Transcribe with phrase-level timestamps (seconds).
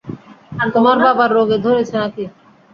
[0.73, 2.23] তোমার বাবার রোগে ধরেছে নাকি?